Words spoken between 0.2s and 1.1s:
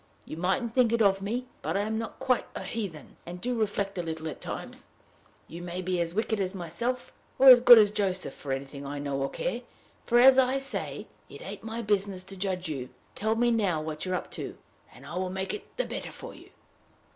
You mightn't think it